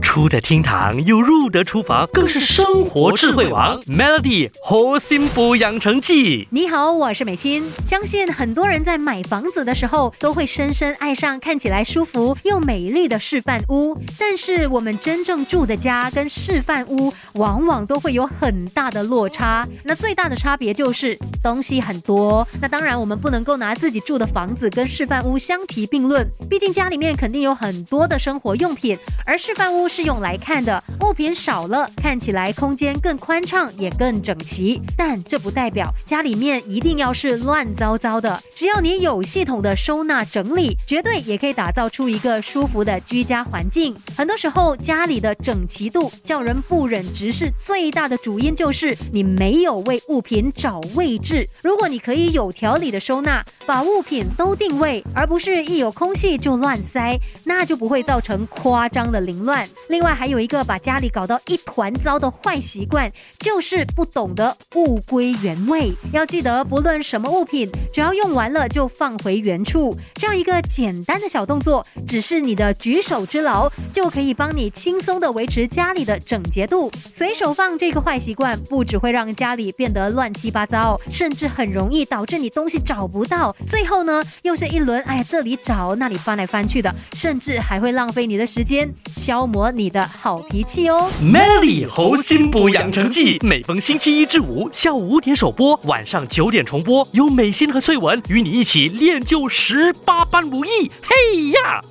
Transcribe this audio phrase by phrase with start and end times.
[0.00, 3.80] 出得厅堂又入得厨房，更是生活智慧王。
[3.82, 6.48] Melody 活心补养成记。
[6.50, 7.70] 你好，我是美心。
[7.84, 13.96] 相信很多人在买房子的时候，都会深深爱上看起来舒服又美丽的示范屋。
[14.18, 19.66] 但是我们真正住的家跟示范屋，往往都会有很大的落差。
[19.84, 22.46] 那最大的差别就是东西很多。
[22.60, 34.80] 那当然，我们不能够拿自己住的房子跟示范屋相提并论，毕竟家里面肯定有很多的生活用品，而示范屋是用来看的，物品少了，看起来空间更宽敞，也更整齐。
[34.96, 43.94] 但这不代表家里面一定要是乱糟糟的，只要你有系统的收纳整理，绝对也可以打造出一个舒服的居家环境。
[44.16, 51.44] 很多时候，家里的整齐度叫人不忍直视，最大的主因就是你没有为物品找位置。
[51.62, 59.68] 如果你可以有条理的收纳，把物品都定位，而不是一有空隙就乱塞，那就不会造成夸张的凌乱。
[59.88, 65.92] 另外，还有一个把家里搞到一团糟的坏习惯，就是不懂得物归原位。
[66.12, 69.96] 要记得，不论什么物品，只要用完了就放回原处。
[70.14, 76.90] 这样一个简单的小动作，只是你的举手之劳，就可以帮你轻松的维持家里的整洁度。
[77.14, 83.54] 随手放这个坏习惯，不只会让家里变得乱七八糟，甚至很容易导致你东西找不到。
[83.68, 91.10] 最后呢，又是一轮哎呀这里找那里翻来翻去的，甚至还会浪费你的时间，消磨你的好脾气哦。
[91.20, 100.90] Melly 猴心补养成记，每逢星期一至五下午五点首播，晚上九点重播，有美心和翠文与你一起练就十八般武艺。
[101.02, 101.84] 嘿呀！